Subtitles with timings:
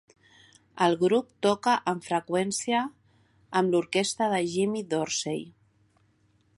[0.85, 2.81] El grup toca amb freqüència
[3.61, 5.47] amb l'orquestra de Jimmy Dorsey.